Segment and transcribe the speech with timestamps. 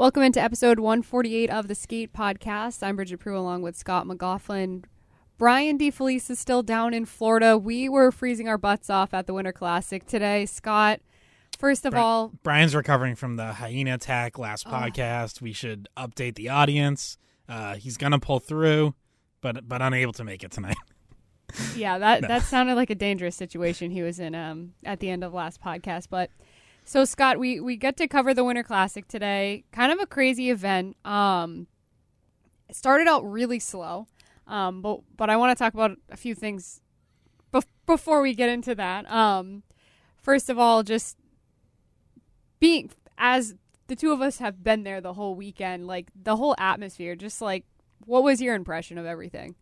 [0.00, 2.82] Welcome into episode 148 of the Skate Podcast.
[2.82, 4.86] I'm Bridgette Proulx along with Scott McLaughlin.
[5.36, 7.58] Brian DeFelice is still down in Florida.
[7.58, 10.46] We were freezing our butts off at the Winter Classic today.
[10.46, 11.00] Scott,
[11.58, 15.42] first of Bri- all, Brian's recovering from the hyena attack last podcast.
[15.42, 17.18] We should update the audience.
[17.46, 18.94] Uh, he's gonna pull through,
[19.42, 20.78] but but unable to make it tonight.
[21.76, 25.22] yeah, that that sounded like a dangerous situation he was in um, at the end
[25.22, 26.06] of last podcast.
[26.08, 26.30] But
[26.90, 29.62] so Scott, we we get to cover the Winter Classic today.
[29.70, 30.96] Kind of a crazy event.
[31.04, 31.68] Um,
[32.72, 34.08] started out really slow,
[34.48, 36.80] um, but but I want to talk about a few things
[37.54, 39.08] bef- before we get into that.
[39.08, 39.62] Um,
[40.20, 41.16] first of all, just
[42.58, 43.54] being as
[43.86, 47.40] the two of us have been there the whole weekend, like the whole atmosphere, just
[47.40, 47.64] like
[48.04, 49.54] what was your impression of everything?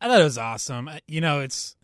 [0.00, 0.88] I thought it was awesome.
[0.88, 1.76] Uh, You know, it's.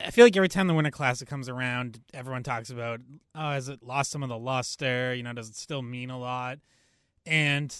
[0.00, 3.00] I- feel like every time the Winter Classic comes around, everyone talks about,
[3.34, 5.14] oh, has it lost some of the luster?
[5.14, 6.58] You know, does it still mean a lot?
[7.26, 7.74] And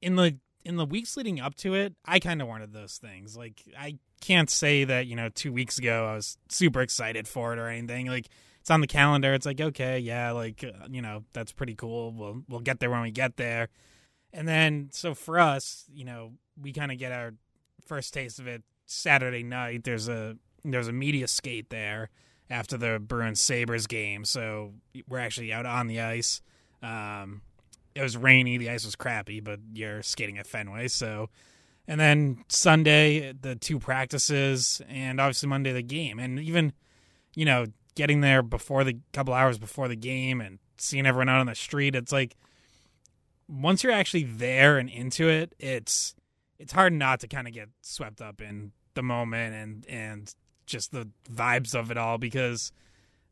[0.00, 3.36] in the in the weeks leading up to it, I kind of wanted those things.
[3.36, 7.52] Like, I can't say that you know, two weeks ago I was super excited for
[7.52, 8.06] it or anything.
[8.06, 8.28] Like,
[8.60, 9.32] it's on the calendar.
[9.32, 12.12] It's like, okay, yeah, like uh, you know, that's pretty cool.
[12.12, 13.68] We'll we'll get there when we get there.
[14.32, 17.34] And then, so for us, you know, we kind of get our
[17.86, 19.84] first taste of it Saturday night.
[19.84, 20.36] There's a
[20.72, 22.10] there's a media skate there
[22.50, 24.74] after the Bruins Sabres game, so
[25.08, 26.40] we're actually out on the ice.
[26.82, 27.42] Um,
[27.94, 31.30] it was rainy, the ice was crappy, but you're skating at Fenway, so.
[31.88, 36.72] And then Sunday, the two practices, and obviously Monday the game, and even
[37.34, 41.40] you know getting there before the couple hours before the game and seeing everyone out
[41.40, 41.94] on the street.
[41.94, 42.36] It's like
[43.48, 46.14] once you're actually there and into it, it's
[46.58, 50.34] it's hard not to kind of get swept up in the moment and and
[50.66, 52.72] just the vibes of it all because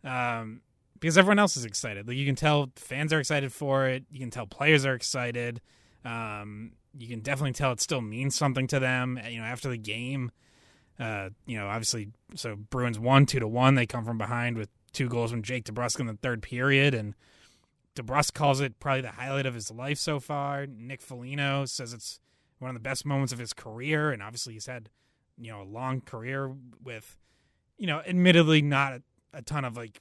[0.03, 0.61] um
[0.99, 2.09] because everyone else is excited.
[2.09, 4.05] Like you can tell fans are excited for it.
[4.11, 5.61] You can tell players are excited.
[6.05, 9.77] Um you can definitely tell it still means something to them, you know, after the
[9.77, 10.31] game.
[10.99, 13.75] Uh, you know, obviously so Bruins won two to one.
[13.75, 17.15] They come from behind with two goals from Jake DeBrusk in the third period and
[17.97, 20.67] DeBrusk calls it probably the highlight of his life so far.
[20.67, 22.21] Nick Foligno says it's
[22.59, 24.89] one of the best moments of his career, and obviously he's had
[25.39, 26.53] you know a long career
[26.83, 27.17] with
[27.79, 29.03] you know admittedly not a,
[29.35, 30.01] a ton of like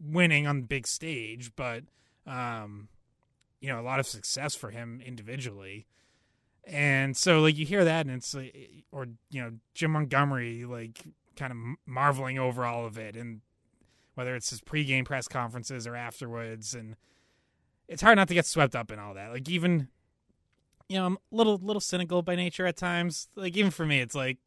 [0.00, 1.84] winning on the big stage, but
[2.26, 2.88] um,
[3.60, 5.86] you know a lot of success for him individually.
[6.64, 11.02] And so like you hear that, and it's like, or you know Jim Montgomery like
[11.36, 13.40] kind of marveling over all of it, and
[14.14, 16.96] whether it's his pregame press conferences or afterwards, and
[17.88, 19.30] it's hard not to get swept up in all that.
[19.30, 19.88] Like even,
[20.88, 23.28] you know, I'm a little little cynical by nature at times.
[23.34, 24.38] Like even for me, it's like,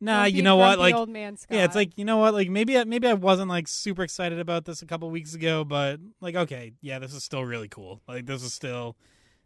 [0.00, 0.78] nah, you know what?
[0.78, 1.56] Like, old man Scott.
[1.56, 2.34] yeah, it's like you know what?
[2.34, 5.64] Like maybe I, maybe I wasn't like super excited about this a couple weeks ago,
[5.64, 8.00] but like okay, yeah, this is still really cool.
[8.06, 8.96] Like this is still,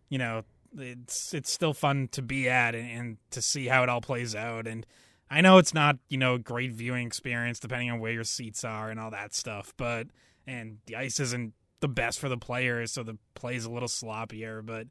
[0.08, 0.42] you know,
[0.76, 4.34] it's it's still fun to be at and, and to see how it all plays
[4.34, 4.66] out.
[4.66, 4.86] And
[5.30, 8.64] I know it's not you know a great viewing experience depending on where your seats
[8.64, 10.08] are and all that stuff, but
[10.46, 14.64] and the ice isn't the best for the players, so the play's a little sloppier.
[14.64, 14.88] But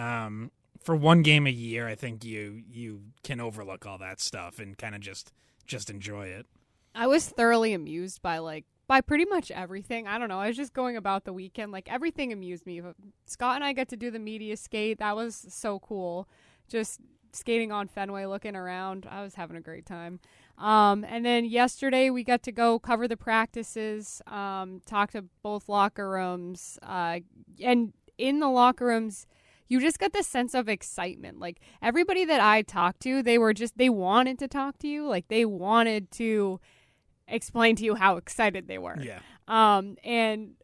[0.00, 0.50] um,
[0.82, 4.76] for one game a year, I think you you can overlook all that stuff and
[4.76, 5.32] kind of just
[5.66, 6.46] just enjoy it.
[6.94, 10.08] I was thoroughly amused by like by pretty much everything.
[10.08, 10.40] I don't know.
[10.40, 11.70] I was just going about the weekend.
[11.70, 12.82] Like everything amused me.
[13.26, 14.98] Scott and I got to do the media skate.
[14.98, 16.28] That was so cool.
[16.68, 17.00] Just
[17.32, 19.06] skating on Fenway, looking around.
[19.08, 20.18] I was having a great time.
[20.58, 25.68] Um, and then yesterday we got to go cover the practices, um, talk to both
[25.68, 27.20] locker rooms, uh,
[27.62, 29.26] and in the locker rooms,
[29.70, 31.38] you just got this sense of excitement.
[31.38, 35.06] Like everybody that I talked to, they were just they wanted to talk to you.
[35.06, 36.60] Like they wanted to
[37.28, 39.00] explain to you how excited they were.
[39.00, 39.20] Yeah.
[39.46, 40.54] Um, and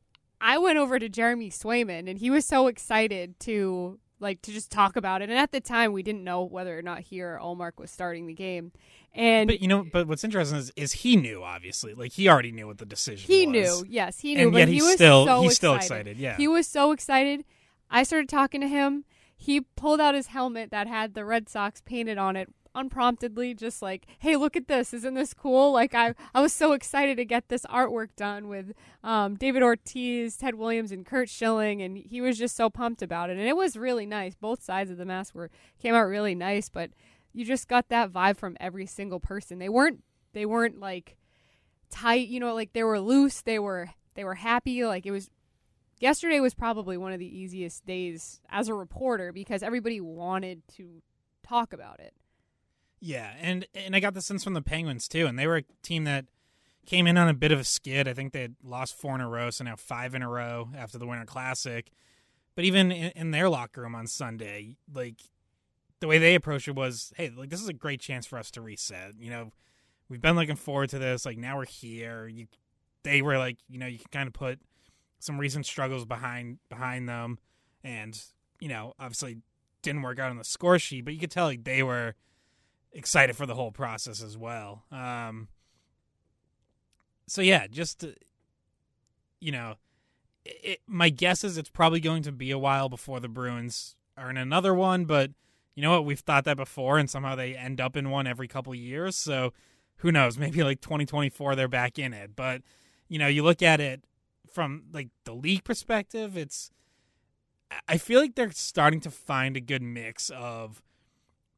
[0.41, 4.73] I went over to Jeremy Swayman, and he was so excited to like to just
[4.73, 5.31] talk about it.
[5.31, 8.27] And at the time, we didn't know whether or not he or Ullmark was starting
[8.27, 8.73] the game.
[9.15, 12.51] And But you know, but what's interesting is, is he knew obviously, like he already
[12.51, 13.23] knew what the decision.
[13.29, 13.37] Was.
[13.37, 13.53] He was.
[13.53, 14.43] knew, yes, he knew.
[14.45, 16.09] and but yet he was still so he's still excited.
[16.09, 16.19] excited.
[16.19, 17.45] Yeah, He was so excited.
[17.91, 19.05] I started talking to him.
[19.37, 23.81] He pulled out his helmet that had the Red Sox painted on it unpromptedly just
[23.81, 24.93] like hey look at this.
[24.93, 25.73] Isn't this cool?
[25.73, 28.73] Like i i was so excited to get this artwork done with
[29.03, 33.31] um, david ortiz ted williams and curt schilling and he was just so pumped about
[33.31, 33.39] it.
[33.39, 34.35] And it was really nice.
[34.35, 35.51] Both sides of the mask were
[35.81, 36.91] came out really nice but
[37.33, 39.59] you just got that vibe from every single person.
[39.59, 40.03] They weren't
[40.33, 41.17] they weren't like
[41.91, 43.41] tight you know like they were loose.
[43.41, 44.85] They were they were happy.
[44.85, 45.31] Like it was
[45.99, 51.03] yesterday was probably one of the easiest days as a reporter because everybody wanted to
[51.43, 52.15] talk about it
[53.01, 55.65] Yeah, and and I got the sense from the Penguins too, and they were a
[55.83, 56.27] team that
[56.87, 58.09] came in on a bit of a skid.
[58.09, 60.71] I think they had lost four in a row, so now five in a row
[60.77, 61.91] after the Winter Classic.
[62.55, 65.21] But even in, in their locker room on Sunday, like
[66.01, 68.51] the way they approached it was, hey, like this is a great chance for us
[68.53, 69.13] to reset.
[69.19, 69.51] You know,
[70.09, 71.27] we've been looking forward to this.
[71.27, 72.29] Like now we're here.
[72.29, 72.47] You,
[73.03, 74.61] they were like, you know, you can kind of put
[75.19, 77.39] some recent struggles behind behind them,
[77.83, 78.21] and
[78.61, 79.39] you know, obviously
[79.83, 82.15] didn't work out on the score sheet, but you could tell like they were
[82.93, 84.85] excited for the whole process as well.
[84.91, 85.49] Um,
[87.27, 88.09] so yeah, just uh,
[89.41, 89.75] you know,
[90.45, 94.31] it, my guess is it's probably going to be a while before the Bruins are
[94.31, 95.05] in another one.
[95.05, 95.31] But
[95.75, 96.05] you know what?
[96.05, 99.17] We've thought that before, and somehow they end up in one every couple years.
[99.17, 99.53] So
[99.99, 100.39] who knows?
[100.39, 102.35] Maybe like 2024 they're back in it.
[102.35, 102.63] But
[103.09, 104.03] you know, you look at it
[104.57, 106.71] from like the league perspective, it's
[107.87, 110.83] I feel like they're starting to find a good mix of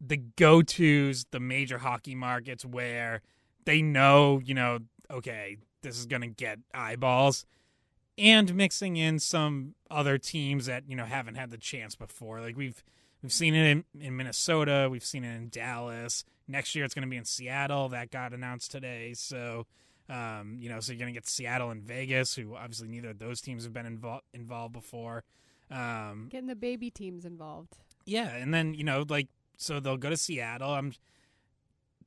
[0.01, 3.23] the go tos, the major hockey markets where
[3.67, 4.81] they know, you know,
[5.13, 7.47] okay, this is going to get eyeballs,
[8.19, 12.41] and mixing in some other teams that you know haven't had the chance before.
[12.41, 12.83] Like we've
[13.23, 16.25] we've seen it in, in Minnesota, we've seen it in Dallas.
[16.49, 17.91] Next year it's going to be in Seattle.
[17.91, 19.13] That got announced today.
[19.15, 19.67] So,
[20.09, 23.19] um, you know, so you're going to get Seattle and Vegas, who obviously neither of
[23.19, 25.25] those teams have been invo- involved before.
[25.71, 27.77] Um, getting the baby teams involved
[28.09, 29.29] yeah, and then you know, like,
[29.59, 30.71] so they'll go to Seattle.
[30.71, 30.95] I'm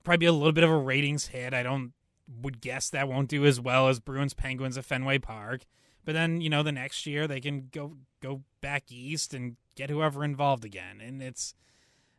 [0.04, 1.54] probably be a little bit of a ratings hit.
[1.54, 1.94] I don't
[2.42, 5.62] would guess that won't do as well as Bruins Penguins at Fenway Park.
[6.04, 9.92] But then you know, the next year they can go go back east and get
[9.92, 11.54] whoever involved again, and it's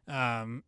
[0.06, 0.62] um,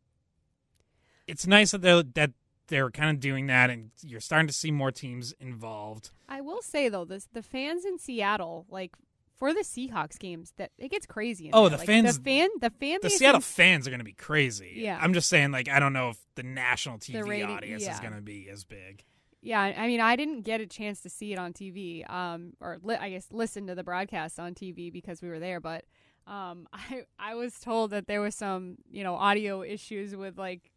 [1.29, 2.33] it's nice that they're that
[2.69, 6.11] they're kind of doing that, and you're starting to see more teams involved.
[6.29, 8.95] I will say though, this the fans in Seattle, like
[9.37, 11.47] for the Seahawks games, that it gets crazy.
[11.49, 11.71] In Oh, there.
[11.71, 14.13] the Like, fans- the fan, the fan The Seattle in- fans are going to be
[14.13, 14.75] crazy.
[14.77, 14.99] Yeah.
[15.01, 18.15] I'm just saying, like, I don't know if the national TV rating- audience is going
[18.15, 19.05] to be as big.
[19.43, 22.79] Yeah, I mean, I didn't get a chance to see it on TV, um, or
[22.83, 25.61] li- I guess listen to the broadcast on TV because we were there.
[25.61, 25.85] But
[26.27, 30.71] um, I I was told that there was some you know audio issues with like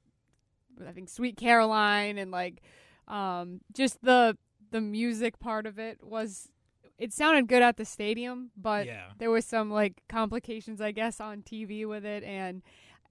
[0.85, 2.61] I think Sweet Caroline and like
[3.07, 4.37] um, just the
[4.71, 6.49] the music part of it was
[6.97, 9.11] it sounded good at the stadium, but Yeah.
[9.17, 12.61] there was some like complications I guess on TV with it, and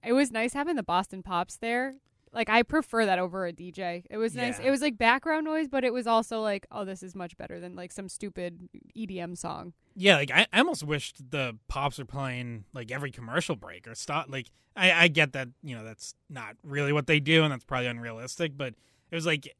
[0.05, 1.95] it was nice having the Boston Pops there.
[2.33, 4.03] Like I prefer that over a DJ.
[4.09, 4.59] It was nice.
[4.59, 4.67] Yeah.
[4.67, 7.59] It was like background noise, but it was also like, oh, this is much better
[7.59, 9.73] than like some stupid EDM song.
[9.99, 13.95] Yeah, like I, I almost wished the pops were playing like every commercial break or
[13.95, 14.27] stop.
[14.29, 17.65] Like I, I get that you know that's not really what they do, and that's
[17.65, 18.55] probably unrealistic.
[18.55, 18.75] But
[19.09, 19.55] it was like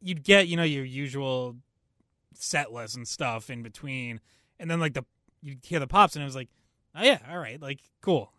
[0.00, 1.56] you'd get you know your usual
[2.32, 4.20] set list and stuff in between,
[4.58, 5.04] and then like the
[5.42, 6.48] you'd hear the pops, and it was like,
[6.96, 8.32] oh yeah, all right, like cool.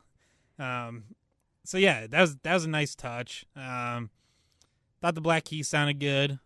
[0.57, 1.03] Um,
[1.63, 3.45] so yeah, that was that was a nice touch.
[3.55, 4.09] Um,
[4.99, 6.39] thought the Black Keys sounded good.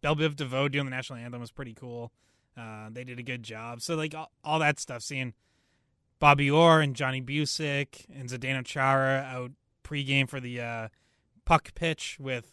[0.00, 2.12] Belle Biv DeVoe doing the national anthem was pretty cool.
[2.56, 3.80] Uh, they did a good job.
[3.80, 5.32] So like all, all that stuff, seeing
[6.18, 9.52] Bobby Orr and Johnny Bucyk and Zdeno Chara out
[9.84, 10.88] pregame for the uh,
[11.44, 12.52] puck pitch with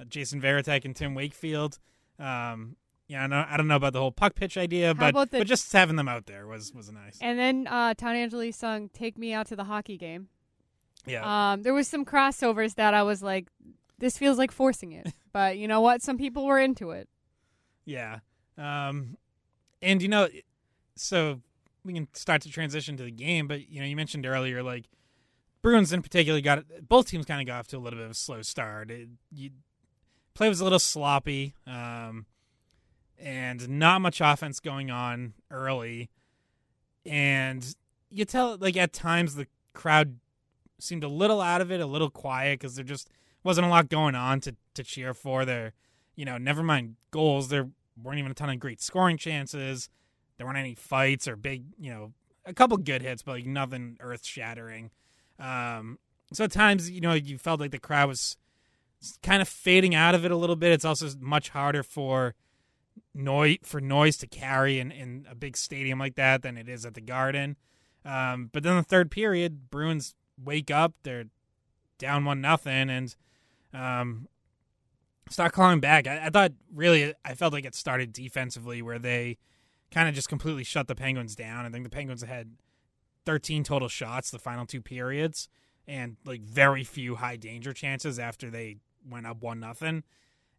[0.00, 1.78] uh, Jason Varitek and Tim Wakefield.
[2.18, 5.38] Um, yeah, I, know, I don't know about the whole puck pitch idea, but the-
[5.38, 7.18] but just having them out there was was nice.
[7.20, 10.28] And then uh, Ton Angeli sung "Take Me Out to the Hockey Game."
[11.06, 13.48] Yeah, Um, there was some crossovers that I was like,
[13.98, 16.00] this feels like forcing it, but you know what?
[16.00, 17.10] Some people were into it.
[17.84, 18.20] Yeah.
[18.56, 19.18] Um,
[19.84, 20.28] and you know,
[20.96, 21.40] so
[21.84, 24.86] we can start to transition to the game, but you know, you mentioned earlier, like
[25.62, 28.10] Bruins in particular got both teams kind of got off to a little bit of
[28.12, 28.90] a slow start.
[28.90, 29.50] It, you,
[30.32, 32.26] play was a little sloppy, um,
[33.18, 36.10] and not much offense going on early,
[37.04, 37.74] and
[38.10, 40.18] you tell like at times the crowd
[40.78, 43.10] seemed a little out of it, a little quiet because there just
[43.42, 45.44] wasn't a lot going on to to cheer for.
[45.44, 45.74] There,
[46.16, 47.48] you know, never mind goals.
[47.48, 47.68] There
[48.02, 49.88] weren't even a ton of great scoring chances.
[50.36, 52.12] There weren't any fights or big, you know,
[52.44, 54.90] a couple good hits, but like nothing earth shattering.
[55.38, 55.98] Um,
[56.32, 58.36] so at times, you know, you felt like the crowd was
[59.22, 60.72] kind of fading out of it a little bit.
[60.72, 62.34] It's also much harder for
[63.14, 66.84] noise for noise to carry in, in a big stadium like that than it is
[66.84, 67.56] at the Garden.
[68.04, 70.94] Um, but then the third period, Bruins wake up.
[71.02, 71.26] They're
[71.98, 73.14] down one nothing, and
[73.72, 74.28] um,
[75.30, 76.06] start calling back.
[76.06, 79.38] I, I, thought really, I felt like it started defensively where they
[79.90, 81.64] kind of just completely shut the Penguins down.
[81.64, 82.52] I think the Penguins had
[83.26, 85.48] 13 total shots the final two periods,
[85.86, 88.76] and like very few high danger chances after they
[89.08, 90.02] went up one nothing,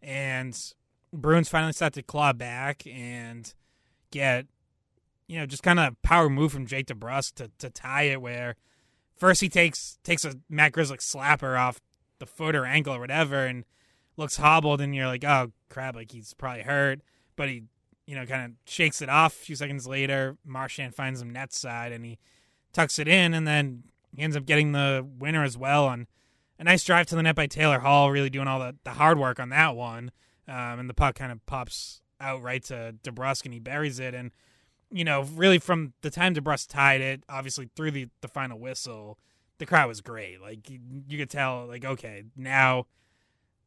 [0.01, 0.73] and
[1.13, 3.53] Bruins finally started to claw back and
[4.11, 4.47] get
[5.27, 8.55] you know, just kind of power move from Jake DeBrusk to, to tie it where
[9.17, 11.79] first he takes takes a Matt Grzelcyk slapper off
[12.19, 13.65] the foot or ankle or whatever and
[14.17, 17.01] looks hobbled and you're like, oh crap, like he's probably hurt.
[17.35, 17.63] But he,
[18.05, 20.37] you know, kind of shakes it off a few seconds later.
[20.45, 22.19] Marchand finds him net side and he
[22.73, 23.83] tucks it in and then
[24.15, 26.07] he ends up getting the winner as well on
[26.57, 29.19] a nice drive to the net by Taylor Hall, really doing all the, the hard
[29.19, 30.11] work on that one.
[30.47, 34.13] Um, and the puck kind of pops out right to DeBrusk and he buries it.
[34.13, 34.31] And
[34.91, 39.17] you know, really from the time DeBrusk tied it, obviously through the, the final whistle,
[39.57, 40.41] the crowd was great.
[40.41, 42.87] Like you, you could tell, like okay, now,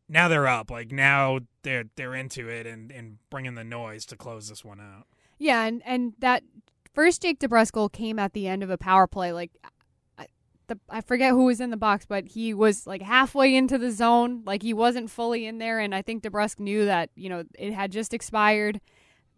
[0.08, 0.70] now they're up.
[0.70, 4.80] Like now they're they're into it and and bringing the noise to close this one
[4.80, 5.06] out.
[5.38, 6.42] Yeah, and and that
[6.94, 9.32] first Jake DeBrusk goal came at the end of a power play.
[9.32, 9.52] Like
[10.18, 10.26] I,
[10.66, 13.90] the I forget who was in the box, but he was like halfway into the
[13.90, 14.42] zone.
[14.44, 17.72] Like he wasn't fully in there, and I think DeBrusk knew that you know it
[17.72, 18.80] had just expired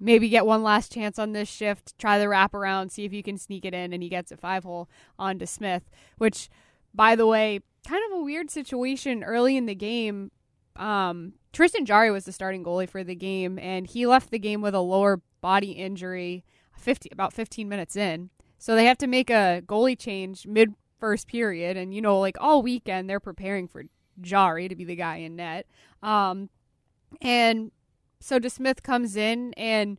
[0.01, 3.23] maybe get one last chance on this shift, try the wrap around, see if you
[3.23, 6.49] can sneak it in, and he gets a five hole onto Smith, which,
[6.95, 10.31] by the way, kind of a weird situation early in the game.
[10.77, 14.61] Um, Tristan Jarry was the starting goalie for the game, and he left the game
[14.61, 16.45] with a lower body injury
[16.77, 18.31] 50, about 15 minutes in.
[18.59, 22.37] So they have to make a goalie change mid first period, and you know, like
[22.41, 23.85] all weekend, they're preparing for
[24.21, 25.67] Jarry to be the guy in net.
[26.03, 26.51] Um,
[27.21, 27.73] and
[28.21, 29.99] so DeSmith comes in and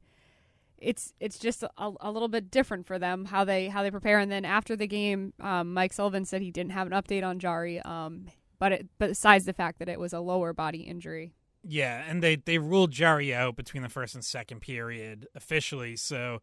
[0.77, 4.19] it's it's just a, a little bit different for them how they how they prepare.
[4.19, 7.39] And then after the game, um, Mike Sullivan said he didn't have an update on
[7.39, 8.27] Jarry um,
[8.61, 11.33] but it, besides the fact that it was a lower body injury.
[11.63, 15.95] Yeah, and they they ruled Jarry out between the first and second period officially.
[15.95, 16.41] So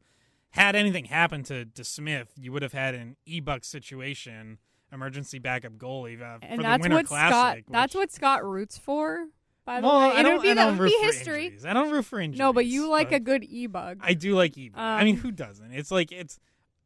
[0.51, 4.59] had anything happened to DeSmith, you would have had an e-bug situation,
[4.93, 7.31] emergency backup goalie uh, and for that's the Winter what Classic.
[7.33, 7.57] Scott.
[7.57, 9.27] which- That's what Scott roots for.
[9.65, 11.45] By the well, way, I it don't, would be that would be history.
[11.47, 11.65] injuries.
[11.67, 12.39] I don't root for injuries.
[12.41, 13.99] No, but you like but a good e-bug.
[14.03, 15.73] I do like e mean, Um, I mean, who doesn't?
[15.73, 16.41] It's like it's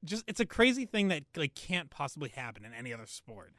[0.05, 3.55] just it's a crazy thing that like can't possibly happen in any other sport.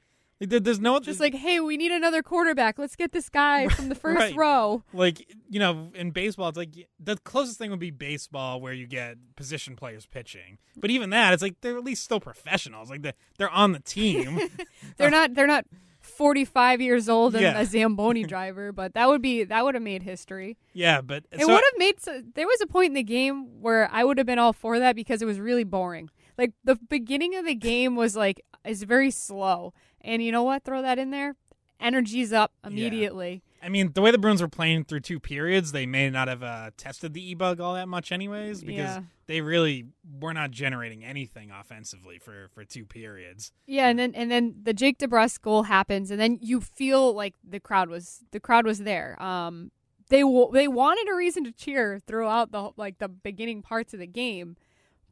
[0.45, 2.77] There's no Just like, hey, we need another quarterback.
[2.77, 4.35] Let's get this guy from the first Right.
[4.35, 4.83] row.
[4.93, 8.87] like you know in baseball it's like the closest thing would be baseball where you
[8.87, 13.03] get position players pitching but even that it's like they're at least still professionals like
[13.03, 14.39] they're, they're on the team
[14.97, 15.33] They're not.
[15.35, 15.65] They're not.
[16.01, 17.57] 45 years old and Yeah.
[17.59, 20.57] a Zamboni driver, but that would be that would have made history.
[20.73, 23.61] yeah but It so- would have made so, there was a point in the game
[23.61, 26.09] where I would have been all for that because it was really boring.
[26.37, 29.73] Like the beginning of the game was like is very slow.
[30.03, 30.63] And you know what?
[30.63, 31.35] Throw that in there.
[31.79, 33.41] Energy's up immediately.
[33.61, 36.43] I mean the way the Bruins were playing through two periods they may not have
[36.43, 39.01] uh, tested the e-bug all that much anyways because Yeah.
[39.27, 39.85] they really
[40.19, 44.73] were not generating anything offensively for for two periods Yeah, and then and then the
[44.73, 48.79] Jake DeBrusk goal happens, and then you feel like the crowd was the crowd was
[48.79, 49.21] there.
[49.21, 49.71] Um,
[50.09, 53.99] they w- they wanted a reason to cheer throughout the like the beginning parts of
[54.01, 54.57] the game,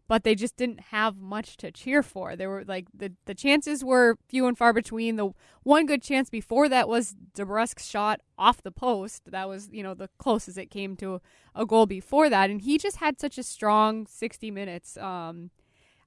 [0.08, 2.36] but they just didn't have much to cheer for.
[2.36, 5.16] There were like the the chances were few and far between.
[5.16, 5.32] The
[5.64, 9.32] one good chance before that was DeBrusk's shot off the post.
[9.32, 11.22] That was you know the closest it came to
[11.56, 14.98] a goal before that, and he just had such a strong sixty minutes.
[14.98, 15.52] Um,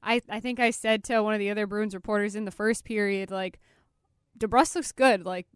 [0.06, 2.84] I, I think I said to one of the other Bruins reporters in the first
[2.84, 3.58] period, like,
[4.38, 5.24] DeBrusk looks good.
[5.24, 5.46] Like,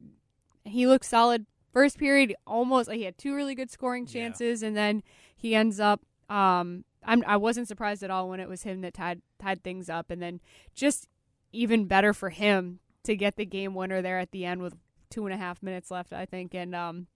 [0.65, 1.45] he looks solid.
[1.71, 4.23] First period, almost, he had two really good scoring Yeah.
[4.23, 5.03] chances, and then
[5.37, 8.95] he ends up, um, I'm, I wasn't surprised at all when it was him that
[8.95, 10.11] tied, tied things up.
[10.11, 10.41] And then
[10.75, 11.09] just
[11.53, 14.75] even better for him to get the game winner there at the end with
[15.09, 16.55] two and a half minutes left, I think.
[16.55, 17.07] And, um,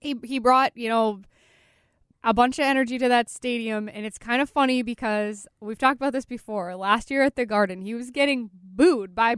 [0.00, 1.20] he, he brought, you know,
[2.24, 5.96] a bunch of energy to that stadium and it's kind of funny because we've talked
[5.96, 9.36] about this before last year at the garden he was getting booed by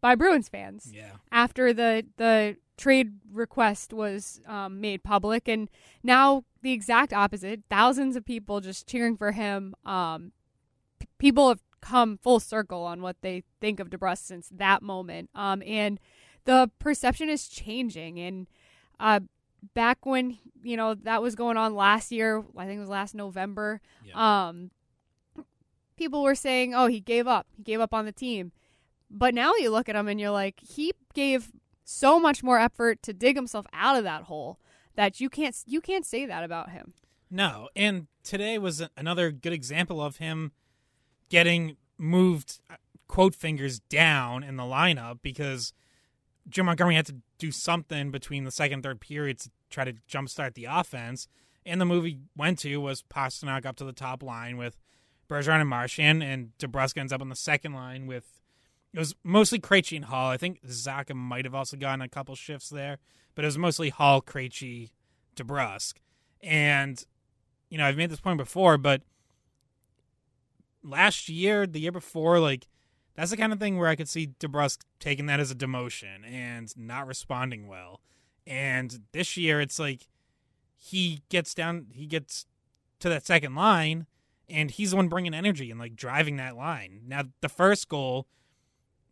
[0.00, 5.68] by bruins fans yeah after the the trade request was um, made public and
[6.02, 7.62] now the exact opposite.
[7.68, 9.74] Thousands of people just cheering for him.
[9.84, 10.32] Um,
[10.98, 15.30] p- people have come full circle on what they think of DeBrusk since that moment.
[15.34, 16.00] Um, and
[16.44, 18.46] the perception is changing and
[18.98, 19.20] uh,
[19.74, 23.14] back when you know that was going on last year i think it was last
[23.14, 24.48] november Yeah.
[24.48, 24.70] um
[25.96, 27.46] people were saying oh he gave up.
[27.56, 28.52] He gave up on the team.
[29.10, 31.50] But now you look at him and you're like, he gave
[31.90, 34.58] so much more effort to dig himself out of that hole
[34.94, 36.94] that you can't you can't say that about him.
[37.30, 40.52] No, and today was another good example of him
[41.28, 42.76] getting moved uh,
[43.08, 45.72] quote fingers down in the lineup because
[46.48, 49.94] Jim Montgomery had to do something between the second and third periods to try to
[50.08, 51.28] jumpstart the offense.
[51.66, 54.78] And the move he went to was Pastrnak up to the top line with
[55.28, 58.39] Bergeron and Marchand, and DeBrusk ends up on the second line with
[58.92, 60.30] it was mostly Krejci and Hall.
[60.30, 62.98] I think Zacha might have also gotten a couple shifts there,
[63.34, 64.90] but it was mostly Hall, Krejci,
[65.36, 65.94] DeBrusk.
[66.42, 67.04] And,
[67.68, 69.02] you know, I've made this point before, but
[70.82, 72.66] last year, the year before, like,
[73.14, 76.24] that's the kind of thing where I could see DeBrusk taking that as a demotion
[76.24, 78.00] and not responding well.
[78.46, 80.08] And this year, it's like
[80.76, 82.46] he gets down, he gets
[83.00, 84.06] to that second line,
[84.48, 87.02] and he's the one bringing energy and like driving that line.
[87.06, 88.26] Now, the first goal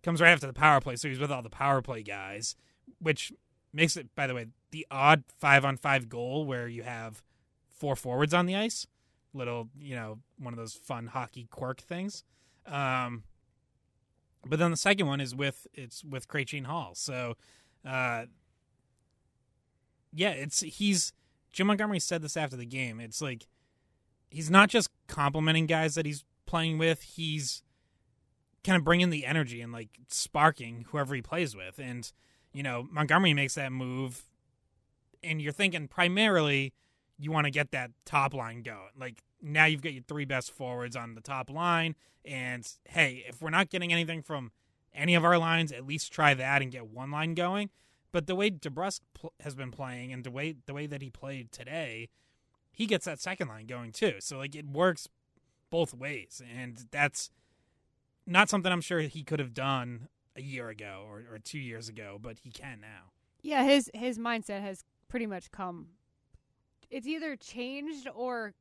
[0.02, 2.57] comes right after the power play, so he's with all the power play guys,
[3.00, 3.33] which
[3.73, 7.23] makes it, by the way, the odd five on five goal where you have
[7.69, 8.87] four forwards on the ice.
[9.35, 12.25] Little, you know, one of those fun hockey quirk things.
[12.67, 13.25] Um,
[14.47, 16.93] but then the second one is with it's with Krejci Hall.
[16.95, 17.37] So,
[17.85, 18.25] uh,
[20.12, 21.12] yeah, it's he's
[21.52, 23.00] Jim Montgomery said this after the game.
[23.00, 23.47] It's like
[24.31, 27.02] he's not just complimenting guys that he's playing with.
[27.02, 27.62] He's
[28.64, 31.78] kind of bringing the energy and like sparking whoever he plays with.
[31.78, 32.10] And
[32.52, 34.24] you know Montgomery makes that move,
[35.22, 36.72] and you're thinking primarily
[37.18, 38.90] you want to get that top line going.
[38.98, 43.42] Like now you've got your three best forwards on the top line, and hey, if
[43.42, 44.52] we're not getting anything from
[44.94, 47.70] any of our lines, at least try that and get one line going.
[48.10, 51.10] But the way DeBrusk pl- has been playing and the way the way that he
[51.10, 52.08] played today,
[52.72, 54.14] he gets that second line going too.
[54.20, 55.08] So like it works
[55.70, 57.30] both ways, and that's
[58.28, 61.88] not something I'm sure he could have done a year ago or, or two years
[61.88, 63.11] ago, but he can now.
[63.42, 65.88] Yeah, his his mindset has pretty much come.
[66.90, 68.54] It's either changed or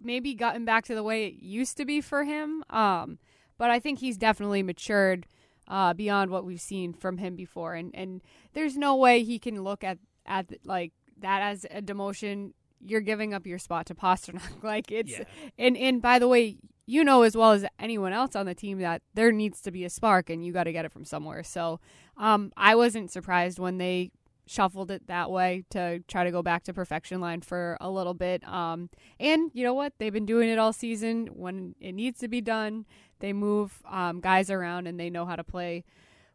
[0.00, 2.64] maybe gotten back to the way it used to be for him.
[2.70, 3.18] Um,
[3.58, 5.26] but I think he's definitely matured
[5.68, 8.22] uh, beyond what we've seen from him before, and and
[8.54, 12.52] there's no way he can look at at like that as a demotion.
[12.84, 14.62] You're giving up your spot to Pastrnak.
[14.62, 15.24] like it's Yeah.
[15.58, 18.78] and and by the way, you know as well as anyone else on the team
[18.78, 21.42] that there needs to be a spark, and you got to get it from somewhere.
[21.42, 21.80] So
[22.16, 24.10] um, I wasn't surprised when they
[24.46, 28.14] shuffled it that way to try to go back to perfection line for a little
[28.14, 28.46] bit.
[28.46, 28.90] Um,
[29.20, 29.94] and you know what?
[29.98, 31.28] They've been doing it all season.
[31.32, 32.84] When it needs to be done,
[33.20, 35.84] they move um, guys around and they know how to play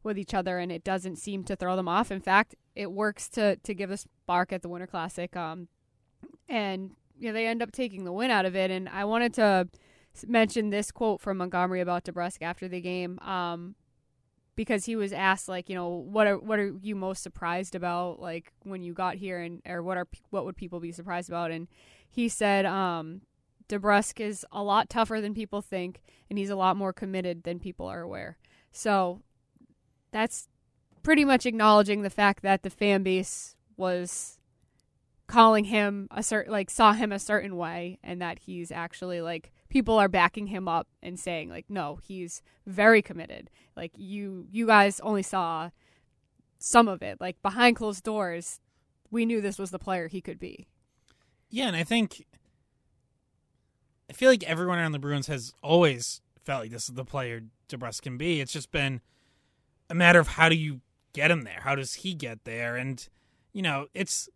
[0.04, 2.12] with each other, and it doesn't seem to throw them off.
[2.12, 5.36] In fact, it works to to give a spark at the Winter Classic.
[5.36, 5.68] Um,
[6.48, 8.72] and you know they end up taking the win out of it.
[8.72, 9.68] And I wanted to
[10.18, 13.20] s- mention this quote from Montgomery about DeBrusk after the game.
[13.20, 13.76] Um,
[14.58, 18.20] because he was asked like you know what are what are you most surprised about
[18.20, 21.52] like when you got here and or what are what would people be surprised about
[21.52, 21.68] and
[22.10, 23.22] he said um
[23.70, 27.60] DeBrusk is a lot tougher than people think and he's a lot more committed than
[27.60, 28.38] people are aware
[28.72, 29.22] so
[30.12, 30.50] that's
[31.04, 34.40] pretty much acknowledging the fact that the fan base was
[35.28, 39.52] calling him a certain like saw him a certain way and that he's actually like
[39.70, 44.66] people are backing him up and saying like no he's very committed like you you
[44.68, 45.70] guys only saw
[46.60, 48.60] some of it like behind closed doors
[49.12, 50.68] we knew this was the player he could be
[51.50, 52.26] Yeah, and I think
[54.10, 57.42] I feel like everyone around the Bruins has always felt like this is the player
[57.70, 58.40] DeBrusk can be.
[58.40, 59.02] It's just been
[59.90, 60.82] a matter of how do you
[61.14, 61.60] get him there?
[61.62, 62.76] How does he get there?
[62.76, 63.08] And
[63.54, 64.30] you know, it's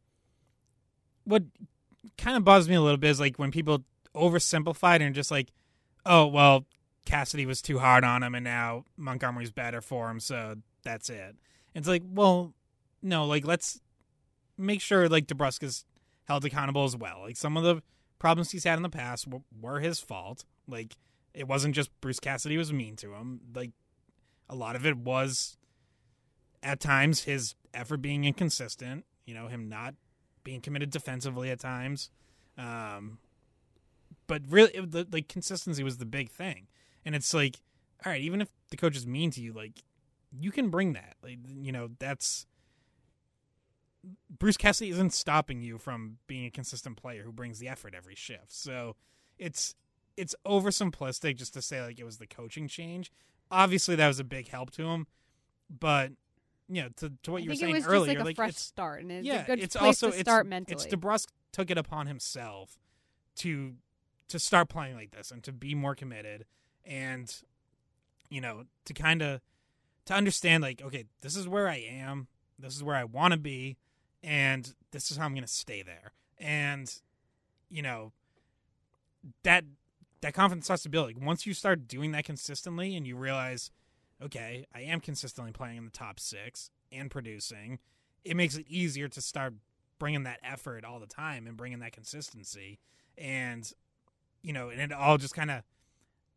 [1.23, 1.43] what
[2.17, 3.83] kind of bugs me a little bit is like when people
[4.15, 5.51] oversimplify it and just like,
[6.05, 6.65] oh well,
[7.05, 11.35] Cassidy was too hard on him, and now Montgomery's better for him, so that's it.
[11.73, 12.53] It's like, well,
[13.01, 13.79] no, like let's
[14.57, 15.83] make sure like DeBrusk
[16.25, 17.21] held accountable as well.
[17.21, 17.81] Like some of the
[18.19, 20.45] problems he's had in the past were, were his fault.
[20.67, 20.95] Like
[21.33, 23.41] it wasn't just Bruce Cassidy was mean to him.
[23.55, 23.71] Like
[24.49, 25.57] a lot of it was
[26.61, 29.05] at times his effort being inconsistent.
[29.25, 29.95] You know, him not
[30.43, 32.09] being committed defensively at times.
[32.57, 33.19] Um,
[34.31, 36.67] but really, it, the like consistency was the big thing.
[37.03, 37.59] And it's like,
[38.05, 39.83] all right, even if the coach is mean to you, like
[40.31, 41.15] you can bring that.
[41.21, 42.45] Like you know, that's
[44.29, 48.15] Bruce Cassidy isn't stopping you from being a consistent player who brings the effort every
[48.15, 48.53] shift.
[48.53, 48.95] So
[49.37, 49.75] it's
[50.15, 53.11] it's oversimplistic just to say like it was the coaching change.
[53.51, 55.07] Obviously, that was a big help to him,
[55.69, 56.13] but
[56.69, 58.49] you know, to, to what I you were saying was earlier, just like a fresh
[58.51, 60.95] it's start and it's yeah, a good it's place also to start it's, mentally It's
[60.95, 62.79] DeBrusk took it upon himself
[63.39, 63.73] to
[64.31, 66.45] to start playing like this and to be more committed
[66.83, 67.43] and
[68.29, 69.41] you know to kind of
[70.05, 73.39] to understand like, okay, this is where I am, this is where I want to
[73.39, 73.77] be,
[74.23, 76.13] and this is how I'm going to stay there.
[76.37, 76.93] And
[77.69, 78.11] you know,
[79.43, 79.63] that
[80.21, 81.07] that confidence starts to build.
[81.07, 83.71] Like once you start doing that consistently, and you realize,
[84.21, 87.79] okay, I am consistently playing in the top six and producing,
[88.23, 89.53] it makes it easier to start
[89.99, 92.79] bringing that effort all the time and bringing that consistency.
[93.17, 93.71] And
[94.41, 95.63] you know, and it all just kind of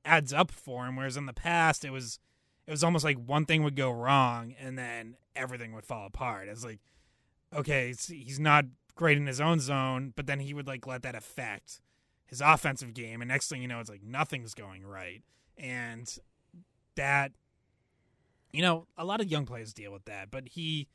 [0.05, 0.97] adds up for him.
[0.97, 2.19] Whereas in the past, it was
[2.67, 6.49] it was almost like one thing would go wrong and then everything would fall apart.
[6.49, 6.81] It's like,
[7.55, 8.64] okay, he's not
[8.95, 11.81] great in his own zone, but then he would like let that affect
[12.27, 15.23] his offensive game, and next thing you know, it's like nothing's going right,
[15.59, 16.19] and
[16.97, 17.33] that,
[18.53, 20.88] you know, a lot of young players deal with that, but he.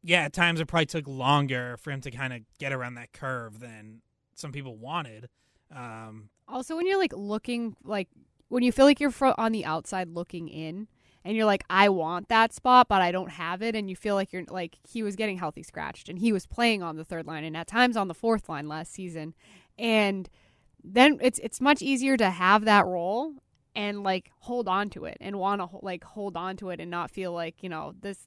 [0.00, 3.12] Yeah, at times it probably took longer for him to kind of get around that
[3.12, 4.00] curve than
[4.36, 5.28] some people wanted.
[5.74, 8.08] Um, also, when you're like looking, like
[8.48, 10.88] when you feel like you're on the outside looking in,
[11.24, 14.14] and you're like, I want that spot, but I don't have it, and you feel
[14.14, 17.26] like you're like he was getting healthy scratched, and he was playing on the third
[17.26, 19.34] line, and at times on the fourth line last season,
[19.78, 20.28] and
[20.82, 23.34] then it's it's much easier to have that role
[23.74, 26.90] and like hold on to it and want to like hold on to it and
[26.90, 28.26] not feel like you know this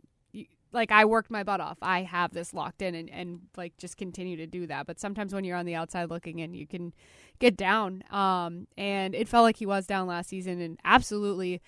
[0.74, 1.78] like I worked my butt off.
[1.82, 4.88] I have this locked in and, and like just continue to do that.
[4.88, 6.94] But sometimes when you're on the outside looking in, you can
[7.42, 8.04] get down.
[8.12, 11.62] Um, and it felt like he was down last season and absolutely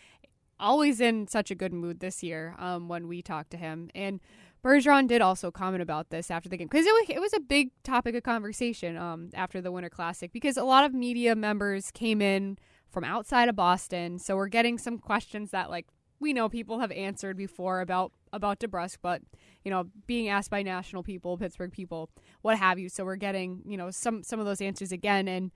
[0.59, 3.89] always in such a good mood this year um, when we talked to him.
[3.93, 4.21] And
[4.63, 7.41] Bergeron did also comment about this after the game because it was, it was a
[7.41, 11.91] big topic of conversation um, after the Winter Classic because a lot of media members
[11.91, 12.57] came in
[12.89, 14.19] from outside of Boston.
[14.19, 15.88] So we're getting some questions that like
[16.23, 19.21] we know people have answered before about about DeBrusk, but
[19.63, 22.09] you know, being asked by national people, Pittsburgh people,
[22.41, 22.89] what have you.
[22.89, 25.51] So we're getting you know some some of those answers again, and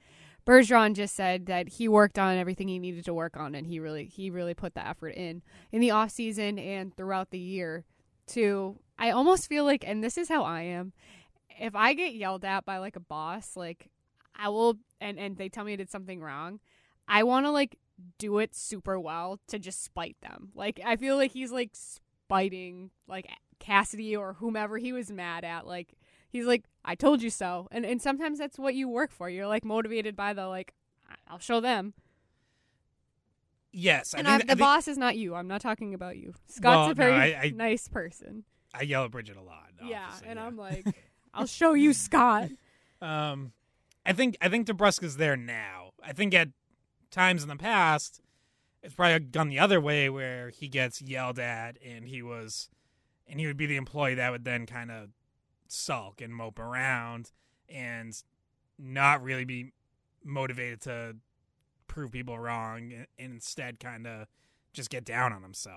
[0.46, 3.80] Bergeron just said that he worked on everything he needed to work on, and he
[3.80, 7.86] really he really put the effort in in the off season and throughout the year.
[8.34, 10.92] To I almost feel like, and this is how I am.
[11.60, 13.90] If I get yelled at by like a boss, like
[14.36, 16.60] I will, and and they tell me I did something wrong,
[17.08, 17.78] I want to like
[18.18, 20.50] do it super well to just spite them.
[20.56, 23.28] Like I feel like he's like spiting like
[23.60, 25.66] Cassidy or whomever he was mad at.
[25.66, 25.94] Like
[26.30, 27.68] he's like, I told you so.
[27.72, 29.30] And and sometimes that's what you work for.
[29.30, 30.74] You're like motivated by the like,
[31.28, 31.94] I'll show them.
[33.72, 35.36] Yes, and I the I think, boss is not you.
[35.36, 36.34] I'm not talking about you.
[36.48, 38.44] Scott's well, a very no, I, I, nice person.
[38.74, 39.70] I yell at Bridget a lot.
[39.86, 40.46] Yeah, and yeah.
[40.46, 40.86] I'm like,
[41.34, 42.50] I'll show you, Scott.
[43.02, 43.52] Um,
[44.06, 45.92] I think I think DeBrusk is there now.
[46.02, 46.50] I think at
[47.12, 48.22] times in the past,
[48.84, 52.70] it's probably gone the other way where he gets yelled at and he was,
[53.28, 55.10] and he would be the employee that would then kind of
[55.68, 57.32] sulk and mope around
[57.70, 58.24] and
[58.80, 59.74] not really be
[60.24, 61.16] motivated to
[61.88, 64.28] prove people wrong and instead kind of
[64.74, 65.76] just get down on himself.